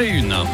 7h51. 0.00 0.46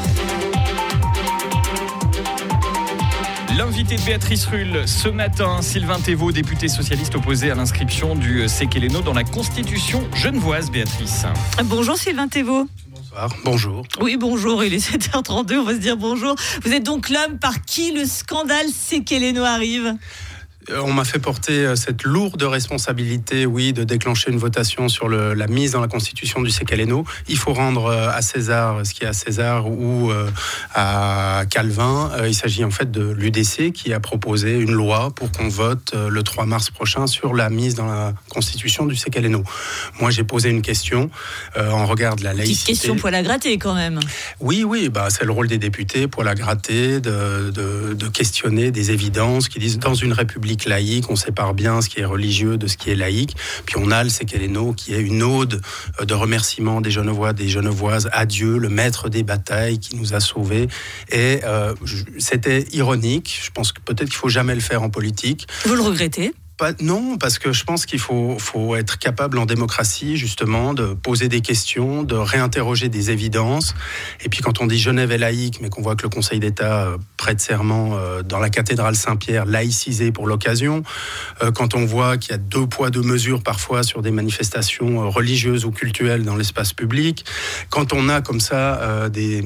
L'invité 3.57 3.97
de 3.97 4.03
Béatrice 4.03 4.45
Rulle 4.47 4.83
ce 4.87 5.09
matin, 5.09 5.63
Sylvain 5.63 6.01
Thévaux, 6.01 6.33
député 6.33 6.67
socialiste 6.67 7.15
opposé 7.15 7.53
à 7.53 7.55
l'inscription 7.55 8.17
du 8.17 8.49
Séqueléno 8.49 9.03
dans 9.03 9.13
la 9.13 9.23
Constitution 9.23 10.03
genevoise, 10.15 10.71
Béatrice. 10.71 11.27
Bonjour 11.65 11.97
Sylvain 11.97 12.27
Thévaux. 12.27 12.67
Bonsoir, 12.89 13.31
bonjour. 13.45 13.85
Oui, 14.01 14.17
bonjour, 14.19 14.65
il 14.65 14.75
est 14.75 14.91
7h32, 14.91 15.59
on 15.59 15.65
va 15.65 15.75
se 15.75 15.79
dire 15.79 15.97
bonjour. 15.97 16.35
Vous 16.65 16.73
êtes 16.73 16.83
donc 16.83 17.09
l'homme 17.09 17.39
par 17.39 17.65
qui 17.65 17.93
le 17.93 18.05
scandale 18.05 18.67
Séqueléno 18.69 19.45
arrive? 19.45 19.95
On 20.85 20.93
m'a 20.93 21.05
fait 21.05 21.21
porter 21.21 21.65
euh, 21.65 21.77
cette 21.77 22.03
lourde 22.03 22.43
responsabilité, 22.43 23.47
oui, 23.47 23.73
de 23.73 23.85
déclencher 23.85 24.31
une 24.33 24.39
votation 24.39 24.89
sur 24.89 25.09
le- 25.09 25.33
la 25.35 25.47
mise 25.47 25.71
dans 25.73 25.81
la 25.81 25.87
constitution 25.87 26.43
du 26.43 26.51
Sécaléno. 26.51 27.05
Il 27.29 27.37
faut 27.39 27.53
rendre 27.53 27.87
euh, 27.87 28.09
à 28.11 28.21
César 28.21 28.85
ce 28.85 28.93
qui 28.93 29.05
est 29.05 29.07
à 29.07 29.13
César 29.13 29.69
ou 29.71 30.11
euh, 30.11 30.29
à 30.75 31.45
Calvin. 31.51 32.11
Euh, 32.19 32.29
Il 32.29 32.35
s'agit 32.35 32.65
en 32.65 32.71
fait 32.73 32.91
de 32.91 33.13
l'UDC 33.13 33.73
qui 33.73 33.93
a 33.93 34.01
proposé 34.01 34.59
une 34.59 34.73
loi 34.73 35.11
pour 35.15 35.31
qu'on 35.31 35.49
vote 35.49 35.93
euh, 35.95 36.09
le 36.09 36.23
3 36.25 36.47
mars 36.47 36.71
prochain 36.71 37.07
sur 37.07 37.33
la 37.35 37.49
mise 37.49 37.75
dans 37.77 37.87
la 37.87 38.13
constitution 38.29 38.87
du 38.87 38.97
Sécaléno. 38.97 39.45
Moi, 40.01 40.11
j'ai 40.11 40.25
posé 40.25 40.51
une 40.51 40.63
question 40.63 41.11
euh, 41.57 41.71
en 41.71 41.87
regard 41.87 42.17
de 42.17 42.25
la 42.25 42.31
Petite 42.31 42.45
laïcité. 42.47 42.73
question 42.73 42.97
poil 42.97 43.15
à 43.15 43.23
gratter 43.23 43.57
quand 43.59 43.75
même. 43.75 44.01
Oui, 44.41 44.65
oui, 44.65 44.89
bah, 44.89 45.09
c'est 45.11 45.25
le 45.25 45.33
rôle 45.33 45.47
des 45.47 45.59
députés 45.59 46.09
pour 46.09 46.25
la 46.25 46.35
gratter, 46.35 47.01
de, 47.01 47.51
de- 47.55 47.95
de 47.95 48.09
questionner 48.09 48.73
des 48.73 48.91
évidences 48.91 49.49
qui 49.49 49.59
disent 49.61 49.79
dans 49.79 49.95
une 49.95 50.13
république 50.13 50.56
laïque, 50.65 51.11
on 51.11 51.17
sépare 51.17 51.55
bien 51.55 51.81
ce 51.81 51.89
qui 51.89 52.01
est 52.01 52.05
religieux 52.05 52.57
de 52.57 52.67
ce 52.67 52.77
qui 52.77 52.91
est 52.91 52.97
laïque. 52.97 53.37
Puis 53.67 53.77
on 53.79 53.91
a 53.91 54.03
le 54.03 54.11
Séqueléno 54.11 54.73
qui 54.73 54.95
est 54.95 55.01
une 55.01 55.23
ode 55.23 55.61
euh, 56.01 56.05
de 56.05 56.15
remerciement 56.15 56.81
des 56.81 56.91
Genevois, 56.91 57.33
des 57.33 57.49
Genevoises 57.49 58.09
à 58.13 58.27
Dieu, 58.27 58.59
le 58.59 58.69
maître 58.69 59.09
des 59.09 59.23
batailles 59.23 59.79
qui 59.79 59.97
nous 59.97 60.15
a 60.15 60.21
sauvés. 60.21 60.69
Et 61.11 61.41
euh, 61.45 61.75
c'était 62.19 62.65
ironique. 62.73 63.41
Je 63.45 63.51
pense 63.51 63.73
que 63.73 63.81
peut-être 63.81 64.09
qu'il 64.09 64.19
faut 64.19 64.29
jamais 64.29 64.55
le 64.55 64.61
faire 64.61 64.83
en 64.83 64.91
politique. 64.91 65.47
Vous 65.65 65.75
le 65.75 65.83
regrettez? 65.83 66.33
Non, 66.81 67.19
parce 67.19 67.39
que 67.39 67.53
je 67.53 67.65
pense 67.65 67.85
qu'il 67.85 67.99
faut, 67.99 68.39
être 68.77 68.99
capable 68.99 69.39
en 69.39 69.45
démocratie, 69.45 70.17
justement, 70.17 70.73
de 70.73 70.95
poser 70.95 71.29
des 71.29 71.43
questions, 71.43 72.03
de 72.03 72.15
réinterroger 72.15 72.89
des 72.89 73.11
évidences. 73.11 73.75
Et 74.25 74.31
puis 74.31 74.41
quand 74.41 74.61
on 74.61 74.67
dit 74.67 74.79
Genève 74.79 75.13
est 75.13 75.19
laïque, 75.19 75.61
mais 75.61 75.69
qu'on 75.69 75.83
voit 75.83 75.97
que 75.97 76.05
le 76.05 76.09
Conseil 76.09 76.41
d'État 76.41 76.87
euh, 76.87 76.97
prête 77.19 77.41
serment 77.41 77.97
euh, 77.97 78.23
dans 78.23 78.39
la 78.39 78.49
cathédrale 78.49 78.97
Saint-Pierre, 78.97 79.45
laïcisée 79.45 80.13
pour 80.13 80.27
l'occasion, 80.27 80.83
euh, 81.43 81.51
quand 81.51 81.75
on 81.75 81.85
voit 81.85 82.17
qu'il 82.17 82.33
y 82.33 82.35
a 82.35 82.39
deux 82.39 82.67
poids, 82.67 82.89
deux 82.89 83.03
mesures 83.03 83.43
parfois 83.43 83.83
sur 83.83 84.01
des 84.01 84.11
manifestations 84.11 85.11
religieuses 85.11 85.67
ou 85.67 85.73
culturelles 85.73 86.25
dans 86.25 86.37
l'espace 86.37 86.73
public, 86.73 87.27
quand 87.69 87.93
on 87.93 88.09
a 88.09 88.23
comme 88.23 88.41
ça 88.41 89.09
des 89.11 89.45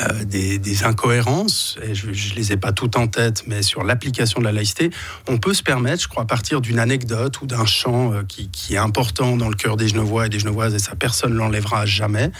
euh, 0.00 0.24
des, 0.24 0.84
incohérences, 0.84 1.78
et 1.82 1.94
je 1.94 2.08
ne 2.08 2.36
les 2.36 2.52
ai 2.52 2.58
pas 2.58 2.70
toutes 2.70 2.96
en 2.96 3.06
tête, 3.06 3.44
mais 3.46 3.62
sur 3.62 3.82
l'application 3.82 4.40
de 4.40 4.44
la 4.44 4.52
laïcité, 4.52 4.90
on 5.26 5.38
peut 5.38 5.54
se 5.54 5.62
permettre, 5.62 6.02
je 6.02 6.08
crois, 6.08 6.24
à 6.24 6.26
partir 6.26 6.60
d'une 6.60 6.78
anecdote 6.78 7.40
ou 7.40 7.46
d'un 7.46 7.64
chant 7.64 8.12
euh, 8.12 8.22
qui, 8.22 8.74
est 8.74 8.76
important 8.76 9.38
dans 9.38 9.48
le 9.48 9.54
cœur 9.54 9.78
des 9.78 9.88
Genevois 9.88 10.26
et 10.26 10.28
des 10.28 10.38
Genevoises, 10.38 10.74
et 10.74 10.78
ça 10.78 10.94
personne 10.96 11.32
ne 11.32 11.38
l'enlèvera 11.38 11.86
jamais, 11.86 12.30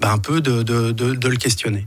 ben, 0.00 0.12
un 0.12 0.18
peu 0.18 0.40
de, 0.40 1.28
le 1.28 1.36
questionner. 1.36 1.86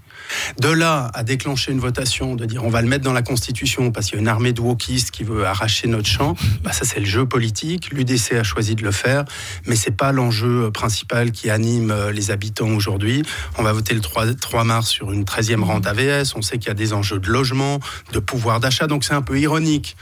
De 0.59 0.69
là 0.69 1.09
à 1.15 1.23
déclencher 1.23 1.71
une 1.71 1.79
votation, 1.79 2.35
de 2.35 2.45
dire 2.45 2.63
on 2.63 2.69
va 2.69 2.83
le 2.83 2.87
mettre 2.87 3.03
dans 3.03 3.13
la 3.13 3.23
Constitution 3.23 3.91
parce 3.91 4.07
qu'il 4.07 4.15
y 4.15 4.17
a 4.19 4.21
une 4.21 4.27
armée 4.27 4.53
de 4.53 4.61
wokistes 4.61 5.09
qui 5.09 5.23
veut 5.23 5.45
arracher 5.45 5.87
notre 5.87 6.07
champ, 6.07 6.35
ben, 6.63 6.71
ça 6.71 6.85
c'est 6.85 6.99
le 6.99 7.05
jeu 7.07 7.25
politique. 7.25 7.91
L'UDC 7.91 8.33
a 8.33 8.43
choisi 8.43 8.75
de 8.75 8.83
le 8.83 8.91
faire, 8.91 9.25
mais 9.65 9.75
c'est 9.75 9.95
pas 9.97 10.11
l'enjeu 10.11 10.69
principal 10.71 11.31
qui 11.31 11.49
anime 11.49 11.89
euh, 11.89 12.11
les 12.11 12.29
habitants 12.29 12.69
aujourd'hui. 12.69 13.23
On 13.57 13.63
va 13.63 13.73
voter 13.73 13.95
le 13.95 14.01
3, 14.01 14.33
3 14.35 14.63
mars 14.63 14.89
sur 14.89 15.06
une 15.11 15.23
13e 15.23 15.63
rente 15.63 15.87
AVS. 15.87 16.35
On 16.35 16.41
sait 16.41 16.57
qu'il 16.57 16.67
y 16.67 16.71
a 16.71 16.75
des 16.75 16.93
enjeux 16.93 17.19
de 17.19 17.29
logement, 17.29 17.79
de 18.13 18.19
pouvoir 18.19 18.59
d'achat, 18.59 18.87
donc 18.87 19.03
c'est 19.03 19.13
un 19.13 19.21
peu 19.21 19.39
ironique 19.39 19.95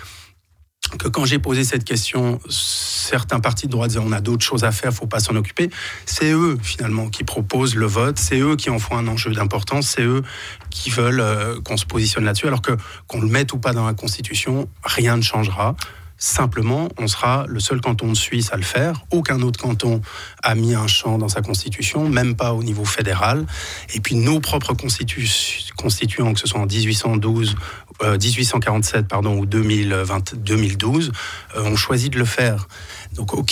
que 0.97 1.07
quand 1.07 1.25
j'ai 1.25 1.39
posé 1.39 1.63
cette 1.63 1.83
question, 1.83 2.39
certains 2.49 3.39
partis 3.39 3.65
de 3.65 3.71
droite 3.71 3.89
disaient 3.89 4.03
on 4.03 4.11
a 4.11 4.21
d'autres 4.21 4.45
choses 4.45 4.63
à 4.63 4.71
faire, 4.71 4.93
faut 4.93 5.07
pas 5.07 5.19
s'en 5.19 5.35
occuper. 5.35 5.69
C'est 6.05 6.31
eux 6.31 6.57
finalement 6.61 7.09
qui 7.09 7.23
proposent 7.23 7.75
le 7.75 7.85
vote, 7.85 8.17
c'est 8.19 8.39
eux 8.39 8.55
qui 8.55 8.69
en 8.69 8.79
font 8.79 8.97
un 8.97 9.07
enjeu 9.07 9.31
d'importance, 9.31 9.87
c'est 9.95 10.03
eux 10.03 10.21
qui 10.69 10.89
veulent 10.89 11.21
euh, 11.21 11.59
qu'on 11.61 11.77
se 11.77 11.85
positionne 11.85 12.25
là-dessus, 12.25 12.47
alors 12.47 12.61
que 12.61 12.73
qu'on 13.07 13.19
le 13.19 13.27
mette 13.27 13.53
ou 13.53 13.57
pas 13.57 13.73
dans 13.73 13.85
la 13.85 13.93
Constitution, 13.93 14.69
rien 14.83 15.17
ne 15.17 15.21
changera. 15.21 15.75
Simplement, 16.17 16.87
on 16.97 17.07
sera 17.07 17.45
le 17.47 17.59
seul 17.59 17.81
canton 17.81 18.07
de 18.07 18.15
Suisse 18.15 18.49
à 18.53 18.57
le 18.57 18.63
faire. 18.63 19.03
Aucun 19.11 19.41
autre 19.41 19.59
canton 19.59 20.01
a 20.41 20.55
mis 20.55 20.73
un 20.73 20.87
champ 20.87 21.17
dans 21.17 21.27
sa 21.27 21.41
constitution, 21.41 22.07
même 22.07 22.35
pas 22.35 22.53
au 22.53 22.63
niveau 22.63 22.85
fédéral. 22.85 23.45
Et 23.93 23.99
puis 23.99 24.15
nos 24.15 24.39
propres 24.39 24.73
constitu- 24.73 25.71
constituants, 25.75 26.33
que 26.33 26.39
ce 26.39 26.47
soit 26.47 26.59
en 26.61 26.65
1812, 26.67 27.55
euh, 28.03 28.17
1847 28.17 29.07
pardon, 29.07 29.37
ou 29.37 29.45
2020, 29.45 30.35
2012, 30.35 31.11
euh, 31.57 31.63
ont 31.63 31.75
choisi 31.75 32.09
de 32.09 32.17
le 32.17 32.25
faire. 32.25 32.67
Donc, 33.13 33.33
ok, 33.33 33.51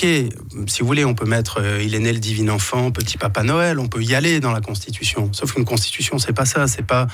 si 0.67 0.81
vous 0.81 0.87
voulez, 0.87 1.05
on 1.05 1.15
peut 1.15 1.25
mettre 1.25 1.61
euh, 1.61 1.81
Il 1.81 1.95
est 1.95 1.99
né 1.99 2.11
le 2.11 2.19
divin 2.19 2.49
enfant, 2.49 2.91
petit 2.91 3.17
papa 3.17 3.43
Noël, 3.43 3.79
on 3.79 3.87
peut 3.87 4.03
y 4.03 4.13
aller 4.15 4.41
dans 4.41 4.51
la 4.51 4.59
Constitution. 4.59 5.29
Sauf 5.31 5.53
qu'une 5.53 5.63
Constitution, 5.63 6.17
c'est 6.17 6.33
pas 6.33 6.43
ça, 6.45 6.67
c'est 6.67 6.85
pas 6.85 7.07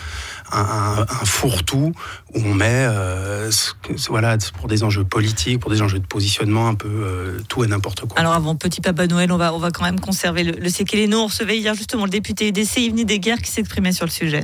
un, 0.51 1.05
un- 1.07 1.25
fourre-tout 1.25 1.93
où 2.33 2.39
on 2.43 2.53
met, 2.55 2.85
euh, 2.87 3.51
voilà, 4.09 4.37
pour 4.57 4.67
des 4.67 4.83
enjeux 4.83 5.03
politiques, 5.03 5.38
pour 5.59 5.71
des 5.71 5.81
enjeux 5.81 5.99
de 5.99 6.05
positionnement, 6.05 6.67
un 6.67 6.75
peu 6.75 6.89
euh, 6.89 7.39
tout 7.47 7.63
et 7.63 7.67
n'importe 7.67 8.01
quoi. 8.01 8.19
Alors 8.19 8.33
avant 8.33 8.55
Petit 8.55 8.81
Papa 8.81 9.07
Noël, 9.07 9.31
on 9.31 9.37
va, 9.37 9.53
on 9.53 9.59
va 9.59 9.71
quand 9.71 9.83
même 9.83 9.99
conserver 9.99 10.43
le, 10.43 10.51
le 10.51 10.69
Séqueléno. 10.69 11.19
On 11.19 11.27
recevait 11.27 11.57
hier 11.57 11.73
justement 11.75 12.05
le 12.05 12.11
député 12.11 12.47
EDC, 12.47 12.77
Yves 12.77 13.05
Desguerres, 13.05 13.41
qui 13.41 13.51
s'exprimait 13.51 13.91
sur 13.91 14.05
le 14.05 14.11
sujet. 14.11 14.43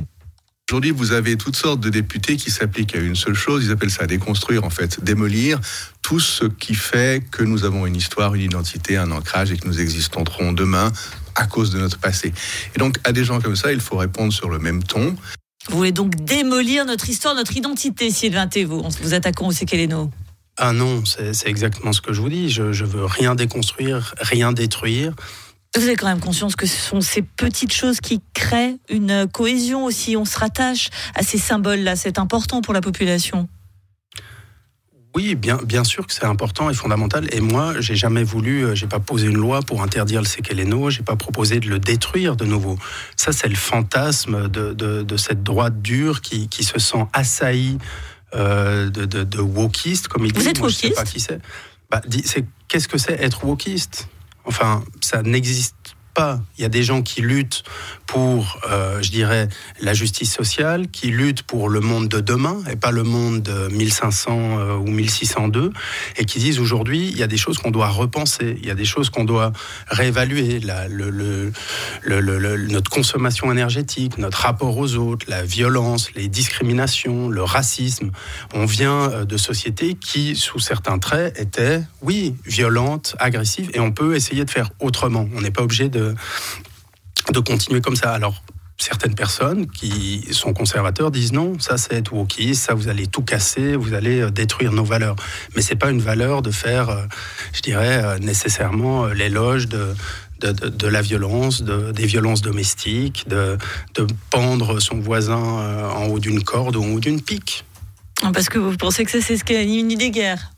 Aujourd'hui, 0.68 0.90
vous 0.90 1.12
avez 1.12 1.36
toutes 1.36 1.54
sortes 1.54 1.78
de 1.78 1.90
députés 1.90 2.36
qui 2.36 2.50
s'appliquent 2.50 2.96
à 2.96 2.98
une 2.98 3.14
seule 3.14 3.34
chose. 3.34 3.64
Ils 3.64 3.70
appellent 3.70 3.88
ça 3.88 4.06
déconstruire, 4.06 4.64
en 4.64 4.70
fait, 4.70 5.04
démolir 5.04 5.60
tout 6.02 6.18
ce 6.18 6.44
qui 6.44 6.74
fait 6.74 7.22
que 7.30 7.44
nous 7.44 7.64
avons 7.64 7.86
une 7.86 7.94
histoire, 7.94 8.34
une 8.34 8.42
identité, 8.42 8.96
un 8.96 9.12
ancrage 9.12 9.52
et 9.52 9.56
que 9.56 9.68
nous 9.68 9.80
existerons 9.80 10.52
demain 10.52 10.92
à 11.36 11.46
cause 11.46 11.70
de 11.70 11.78
notre 11.78 11.98
passé. 11.98 12.32
Et 12.74 12.78
donc, 12.80 12.98
à 13.04 13.12
des 13.12 13.22
gens 13.22 13.40
comme 13.40 13.54
ça, 13.54 13.72
il 13.72 13.80
faut 13.80 13.96
répondre 13.96 14.32
sur 14.32 14.50
le 14.50 14.58
même 14.58 14.82
ton. 14.82 15.14
Vous 15.68 15.76
voulez 15.76 15.92
donc 15.92 16.16
démolir 16.16 16.84
notre 16.84 17.08
histoire, 17.08 17.36
notre 17.36 17.56
identité, 17.56 18.10
Sylvain 18.10 18.48
Thévaux, 18.48 18.82
en 18.82 18.88
vous 18.88 19.14
attaquant 19.14 19.46
au 19.46 19.52
Séqueléno 19.52 20.10
Ah 20.58 20.72
non, 20.72 21.02
c'est 21.04 21.48
exactement 21.48 21.92
ce 21.92 22.00
que 22.00 22.12
je 22.12 22.20
vous 22.20 22.30
dis. 22.30 22.48
Je, 22.48 22.72
je 22.72 22.84
veux 22.84 23.04
rien 23.04 23.34
déconstruire, 23.34 24.14
rien 24.20 24.52
détruire. 24.52 25.12
Vous 25.76 25.82
avez 25.82 25.96
quand 25.96 26.06
même 26.06 26.20
conscience 26.20 26.56
que 26.56 26.66
ce 26.66 26.76
sont 26.76 27.02
ces 27.02 27.20
petites 27.20 27.72
choses 27.72 28.00
qui 28.00 28.22
créent 28.32 28.76
une 28.88 29.26
cohésion 29.30 29.84
aussi. 29.84 30.16
On 30.16 30.24
se 30.24 30.38
rattache 30.38 30.88
à 31.14 31.22
ces 31.22 31.36
symboles-là. 31.36 31.96
C'est 31.96 32.18
important 32.18 32.62
pour 32.62 32.72
la 32.72 32.80
population. 32.80 33.48
Oui, 35.14 35.34
bien, 35.34 35.58
bien 35.64 35.82
sûr 35.82 36.06
que 36.06 36.12
c'est 36.12 36.26
important 36.26 36.68
et 36.68 36.74
fondamental. 36.74 37.26
Et 37.32 37.40
moi, 37.40 37.74
j'ai 37.80 37.96
jamais 37.96 38.22
voulu, 38.22 38.64
euh, 38.64 38.74
j'ai 38.74 38.86
pas 38.86 39.00
posé 39.00 39.26
une 39.26 39.36
loi 39.38 39.60
pour 39.62 39.82
interdire 39.82 40.20
le 40.20 40.26
séqueléno, 40.26 40.90
j'ai 40.90 41.02
pas 41.02 41.16
proposé 41.16 41.58
de 41.58 41.70
le 41.70 41.78
détruire 41.78 42.36
de 42.36 42.44
nouveau. 42.44 42.78
Ça, 43.16 43.32
c'est 43.32 43.48
le 43.48 43.54
fantasme 43.54 44.48
de, 44.48 44.74
de, 44.74 45.02
de 45.02 45.16
cette 45.16 45.42
droite 45.42 45.80
dure 45.80 46.20
qui, 46.20 46.48
qui 46.48 46.64
se 46.64 46.78
sent 46.78 47.06
assaillie 47.14 47.78
de, 48.32 49.04
de, 49.04 49.24
de 49.24 49.40
wokistes, 49.40 50.08
comme 50.08 50.26
il 50.26 50.32
dit. 50.32 50.40
Vous 50.40 50.48
êtes 50.48 50.58
Moi, 50.58 50.68
je 50.68 50.74
sais 50.74 50.90
pas 50.90 51.04
qui 51.04 51.20
c'est. 51.20 51.40
Bah, 51.90 52.00
c'est 52.24 52.44
Qu'est-ce 52.68 52.88
que 52.88 52.98
c'est 52.98 53.14
être 53.22 53.44
wokiste? 53.44 54.08
Enfin, 54.44 54.84
ça 55.00 55.22
n'existe 55.22 55.95
Il 56.58 56.62
y 56.62 56.64
a 56.64 56.68
des 56.68 56.82
gens 56.82 57.02
qui 57.02 57.20
luttent 57.20 57.62
pour, 58.06 58.60
euh, 58.70 59.02
je 59.02 59.10
dirais, 59.10 59.48
la 59.80 59.92
justice 59.92 60.32
sociale, 60.32 60.88
qui 60.88 61.08
luttent 61.08 61.42
pour 61.42 61.68
le 61.68 61.80
monde 61.80 62.08
de 62.08 62.20
demain 62.20 62.62
et 62.70 62.76
pas 62.76 62.92
le 62.92 63.02
monde 63.02 63.42
de 63.42 63.68
1500 63.68 64.30
euh, 64.58 64.76
ou 64.76 64.86
1602, 64.86 65.72
et 66.16 66.24
qui 66.24 66.38
disent 66.38 66.60
aujourd'hui, 66.60 67.08
il 67.08 67.18
y 67.18 67.22
a 67.22 67.26
des 67.26 67.36
choses 67.36 67.58
qu'on 67.58 67.70
doit 67.70 67.88
repenser, 67.88 68.56
il 68.60 68.66
y 68.66 68.70
a 68.70 68.74
des 68.74 68.84
choses 68.84 69.10
qu'on 69.10 69.24
doit 69.24 69.52
réévaluer, 69.88 70.60
notre 72.06 72.90
consommation 72.90 73.50
énergétique, 73.50 74.18
notre 74.18 74.38
rapport 74.38 74.76
aux 74.78 74.94
autres, 74.94 75.26
la 75.28 75.42
violence, 75.42 76.12
les 76.14 76.28
discriminations, 76.28 77.28
le 77.28 77.42
racisme. 77.42 78.10
On 78.54 78.64
vient 78.64 79.10
euh, 79.10 79.24
de 79.24 79.36
sociétés 79.36 79.94
qui, 79.94 80.36
sous 80.36 80.60
certains 80.60 80.98
traits, 80.98 81.38
étaient, 81.38 81.82
oui, 82.02 82.34
violentes, 82.44 83.16
agressives, 83.18 83.70
et 83.74 83.80
on 83.80 83.92
peut 83.92 84.14
essayer 84.14 84.44
de 84.44 84.50
faire 84.50 84.70
autrement. 84.80 85.28
On 85.36 85.40
n'est 85.40 85.50
pas 85.50 85.62
obligé 85.62 85.88
de, 85.88 86.05
de 87.32 87.40
continuer 87.40 87.80
comme 87.80 87.96
ça. 87.96 88.12
Alors, 88.12 88.42
certaines 88.78 89.14
personnes 89.14 89.66
qui 89.66 90.26
sont 90.32 90.52
conservateurs 90.52 91.10
disent 91.10 91.32
non, 91.32 91.58
ça 91.58 91.78
c'est 91.78 91.94
être 91.94 92.12
wokiste, 92.12 92.64
ça 92.66 92.74
vous 92.74 92.88
allez 92.88 93.06
tout 93.06 93.22
casser, 93.22 93.74
vous 93.74 93.94
allez 93.94 94.20
euh, 94.20 94.30
détruire 94.30 94.72
nos 94.72 94.84
valeurs. 94.84 95.16
Mais 95.54 95.62
c'est 95.62 95.76
pas 95.76 95.90
une 95.90 96.00
valeur 96.00 96.42
de 96.42 96.50
faire, 96.50 96.90
euh, 96.90 97.02
je 97.52 97.62
dirais, 97.62 98.02
euh, 98.04 98.18
nécessairement 98.18 99.06
euh, 99.06 99.14
l'éloge 99.14 99.66
de, 99.68 99.94
de, 100.40 100.86
la 100.86 101.00
violence, 101.00 101.62
de- 101.62 101.90
des 101.92 102.06
violences 102.06 102.42
domestiques, 102.42 103.26
de, 103.28 103.56
de 103.94 104.06
pendre 104.30 104.78
son 104.80 105.00
voisin 105.00 105.42
euh, 105.42 105.88
en 105.90 106.06
haut 106.08 106.18
d'une 106.18 106.42
corde 106.42 106.76
ou 106.76 106.84
en 106.84 106.88
haut 106.88 107.00
d'une 107.00 107.22
pique. 107.22 107.64
Parce 108.32 108.48
que 108.48 108.58
vous 108.58 108.76
pensez 108.76 109.04
que 109.04 109.10
ça, 109.10 109.20
c'est 109.20 109.36
ce 109.36 109.44
une 109.52 109.90
idée 109.90 110.10
guerre. 110.10 110.50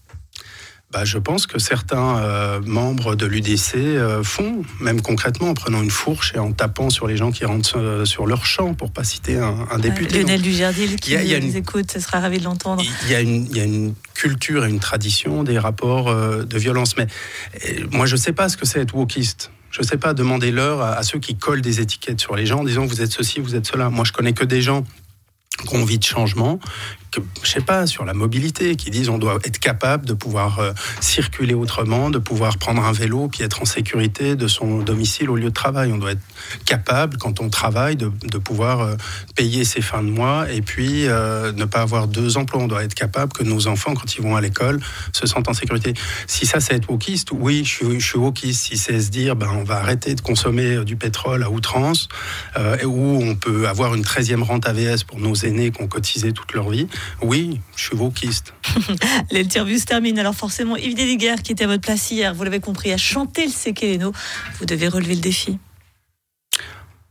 Bah, 0.90 1.04
je 1.04 1.18
pense 1.18 1.46
que 1.46 1.58
certains 1.58 2.16
euh, 2.18 2.60
membres 2.64 3.14
de 3.14 3.26
l'UDC 3.26 3.74
euh, 3.74 4.22
font, 4.22 4.62
même 4.80 5.02
concrètement, 5.02 5.50
en 5.50 5.54
prenant 5.54 5.82
une 5.82 5.90
fourche 5.90 6.32
et 6.34 6.38
en 6.38 6.52
tapant 6.52 6.88
sur 6.88 7.06
les 7.06 7.16
gens 7.16 7.30
qui 7.30 7.44
rentrent 7.44 7.78
euh, 7.78 8.04
sur 8.06 8.26
leur 8.26 8.46
champ, 8.46 8.72
pour 8.72 8.90
pas 8.90 9.04
citer 9.04 9.36
un, 9.36 9.66
un 9.70 9.78
député. 9.78 10.20
Lionel 10.20 10.40
Dugerdil 10.40 10.96
qui 10.96 11.12
y 11.12 11.16
a, 11.16 11.22
y 11.22 11.34
a 11.34 11.40
nous 11.40 11.50
une, 11.50 11.56
écoute, 11.56 11.92
ce 11.92 12.00
sera 12.00 12.20
ravi 12.20 12.38
de 12.38 12.44
l'entendre. 12.44 12.82
Il 13.04 13.10
y, 13.10 13.14
a 13.14 13.20
une, 13.20 13.44
il 13.50 13.56
y 13.56 13.60
a 13.60 13.64
une 13.64 13.94
culture 14.14 14.64
et 14.64 14.70
une 14.70 14.80
tradition 14.80 15.42
des 15.42 15.58
rapports 15.58 16.14
de 16.14 16.58
violence. 16.58 16.96
Mais 16.96 17.06
moi, 17.92 18.06
je 18.06 18.16
sais 18.16 18.32
pas 18.32 18.48
ce 18.48 18.56
que 18.56 18.64
c'est 18.64 18.80
être 18.80 18.94
wokiste. 18.94 19.50
Je 19.70 19.82
sais 19.82 19.98
pas, 19.98 20.14
à, 20.14 20.92
à, 20.94 21.02
ceux 21.02 21.18
qui 21.18 21.36
collent 21.36 21.60
des 21.60 21.80
étiquettes 21.80 22.20
sur 22.20 22.34
les 22.34 22.46
gens 22.46 22.60
en 22.60 22.64
disant 22.64 22.86
vous 22.86 23.02
êtes 23.02 23.12
ceci, 23.12 23.40
vous 23.40 23.54
êtes 23.54 23.66
cela. 23.66 23.90
Moi, 23.90 24.04
je 24.06 24.12
connais 24.12 24.32
que 24.32 24.44
des 24.44 24.62
gens 24.62 24.84
qui 25.66 25.76
ont 25.76 25.82
envie 25.82 25.98
de 25.98 26.04
changement, 26.04 26.58
je 27.42 27.48
sais 27.50 27.60
pas, 27.60 27.86
sur 27.86 28.04
la 28.04 28.14
mobilité, 28.14 28.76
qui 28.76 28.90
disent 28.90 29.08
on 29.08 29.18
doit 29.18 29.38
être 29.44 29.58
capable 29.58 30.06
de 30.06 30.12
pouvoir 30.12 30.58
euh, 30.58 30.72
circuler 31.00 31.54
autrement, 31.54 32.10
de 32.10 32.18
pouvoir 32.18 32.58
prendre 32.58 32.84
un 32.84 32.92
vélo 32.92 33.28
puis 33.28 33.44
être 33.44 33.62
en 33.62 33.64
sécurité 33.64 34.36
de 34.36 34.46
son 34.48 34.78
domicile 34.78 35.30
au 35.30 35.36
lieu 35.36 35.48
de 35.48 35.54
travail. 35.54 35.92
On 35.92 35.98
doit 35.98 36.12
être 36.12 36.22
capable, 36.64 37.16
quand 37.16 37.40
on 37.40 37.48
travaille, 37.48 37.96
de, 37.96 38.10
de 38.30 38.38
pouvoir 38.38 38.80
euh, 38.80 38.96
payer 39.34 39.64
ses 39.64 39.80
fins 39.80 40.02
de 40.02 40.10
mois 40.10 40.50
et 40.50 40.62
puis 40.62 41.06
euh, 41.06 41.52
ne 41.52 41.64
pas 41.64 41.80
avoir 41.80 42.08
deux 42.08 42.36
emplois. 42.36 42.62
On 42.62 42.68
doit 42.68 42.84
être 42.84 42.94
capable 42.94 43.32
que 43.32 43.42
nos 43.42 43.66
enfants, 43.66 43.94
quand 43.94 44.16
ils 44.16 44.22
vont 44.22 44.36
à 44.36 44.40
l'école, 44.40 44.80
se 45.12 45.26
sentent 45.26 45.48
en 45.48 45.54
sécurité. 45.54 45.94
Si 46.26 46.46
ça, 46.46 46.60
c'est 46.60 46.74
être 46.74 46.90
wokiste, 46.90 47.30
oui, 47.32 47.62
je 47.64 47.70
suis, 47.70 48.00
je 48.00 48.16
wokiste. 48.16 48.66
Si 48.66 48.76
c'est 48.76 49.00
se 49.00 49.10
dire, 49.10 49.36
ben, 49.36 49.48
on 49.54 49.64
va 49.64 49.76
arrêter 49.76 50.14
de 50.14 50.20
consommer 50.20 50.84
du 50.84 50.96
pétrole 50.96 51.42
à 51.42 51.50
outrance, 51.50 52.08
où 52.84 53.22
on 53.22 53.34
peut 53.34 53.68
avoir 53.68 53.94
une 53.94 54.02
13e 54.02 54.42
rente 54.42 54.66
AVS 54.66 55.04
pour 55.04 55.18
nos 55.18 55.34
aînés 55.34 55.70
qui 55.70 55.82
ont 55.82 55.88
cotisé 55.88 56.32
toute 56.32 56.52
leur 56.52 56.70
vie, 56.70 56.88
oui, 57.22 57.60
je 57.76 57.90
suis. 57.94 58.52
L'interview 59.30 59.78
se 59.78 59.84
termine. 59.84 60.18
Alors 60.18 60.34
forcément, 60.34 60.76
Yves 60.76 60.94
Dédiguer, 60.94 61.36
qui 61.42 61.52
était 61.52 61.64
à 61.64 61.68
votre 61.68 61.82
place 61.82 62.10
hier, 62.10 62.34
vous 62.34 62.44
l'avez 62.44 62.60
compris, 62.60 62.92
a 62.92 62.96
chanté 62.96 63.46
le 63.46 63.52
Sekeleno. 63.52 64.12
Vous 64.58 64.66
devez 64.66 64.88
relever 64.88 65.14
le 65.14 65.20
défi. 65.20 65.58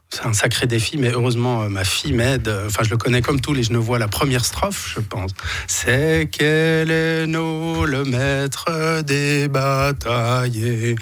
C'est 0.10 0.26
un 0.26 0.32
sacré 0.32 0.68
défi, 0.68 0.98
mais 0.98 1.12
heureusement, 1.12 1.64
euh, 1.64 1.70
ma 1.70 1.84
fille 1.84 2.14
m'aide. 2.14 2.48
Enfin, 2.66 2.84
je 2.84 2.90
le 2.90 2.98
connais 2.98 3.22
comme 3.22 3.42
tous 3.42 3.54
les 3.54 3.64
vois 3.64 4.00
la 4.00 4.08
première 4.08 4.46
strophe, 4.46 4.94
je 4.96 5.02
pense. 5.02 5.32
C'est 5.68 6.30
Keleno, 6.32 7.86
le 7.86 8.06
maître 8.06 9.02
des 9.02 9.50
bataillés, 9.50 10.96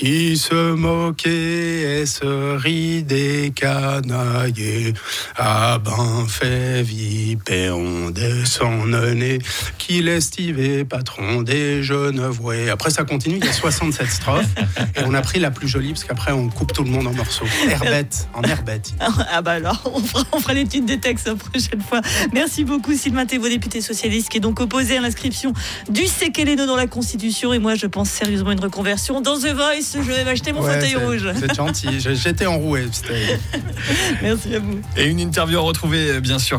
qui 0.00 0.38
se 0.38 0.72
moquait 0.72 2.00
et 2.00 2.06
se 2.06 2.56
rit 2.56 3.02
des 3.02 3.52
canaillés. 3.54 4.94
Ah 5.36 5.78
ben, 5.78 6.26
fait 6.26 6.82
vipéron 6.82 8.10
de 8.10 8.46
son 8.46 8.86
nez, 8.86 9.40
qu'il 9.76 10.08
estivait 10.08 10.86
patron 10.86 11.42
des 11.42 11.82
Genevois. 11.82 12.70
Après, 12.72 12.88
ça 12.88 13.04
continue, 13.04 13.36
il 13.36 13.44
y 13.44 13.48
a 13.48 13.52
67 13.52 14.10
strophes, 14.10 14.46
et 14.96 15.00
on 15.04 15.12
a 15.12 15.20
pris 15.20 15.38
la 15.38 15.50
plus 15.50 15.68
jolie, 15.68 15.90
parce 15.92 16.04
qu'après, 16.04 16.32
on 16.32 16.48
coupe 16.48 16.72
tout 16.72 16.84
le 16.84 16.90
monde 16.90 17.06
en 17.06 17.12
morceaux. 17.12 17.44
Herbette 17.68 18.26
en 18.32 18.42
herbette. 18.42 18.94
Ah 19.00 19.42
bah 19.42 19.52
alors, 19.52 19.82
on 19.84 20.00
fera, 20.40 20.54
l'étude 20.54 20.86
des 20.86 20.98
textes 20.98 21.26
la 21.26 21.34
prochaine 21.34 21.82
fois. 21.82 22.00
Merci 22.32 22.64
beaucoup 22.64 22.94
Sylvain 22.94 23.26
Thévaux, 23.26 23.50
député 23.50 23.82
socialiste, 23.82 24.30
qui 24.30 24.38
est 24.38 24.40
donc 24.40 24.60
opposé 24.60 24.96
à 24.96 25.02
l'inscription 25.02 25.52
du 25.90 26.06
Sekeleno 26.06 26.64
dans 26.64 26.76
la 26.76 26.86
Constitution. 26.86 27.52
Et 27.52 27.58
moi, 27.58 27.74
je 27.74 27.86
pense 27.86 28.08
sérieusement 28.08 28.52
une 28.52 28.60
reconversion 28.60 29.20
dans 29.20 29.36
The 29.36 29.52
Voice. 29.54 29.89
Je 29.94 30.12
vais 30.12 30.24
m'acheter 30.24 30.52
mon 30.52 30.62
Ouais, 30.62 30.74
fauteuil 30.74 30.96
rouge. 30.96 31.26
C'est 31.38 31.54
gentil, 31.54 32.00
j'étais 32.14 32.46
enroué. 32.46 32.86
Merci 34.22 34.54
à 34.54 34.58
vous. 34.58 34.80
Et 34.96 35.06
une 35.06 35.20
interview 35.20 35.58
à 35.58 35.62
retrouver, 35.62 36.10
euh, 36.10 36.20
bien 36.20 36.38
sûr. 36.38 36.58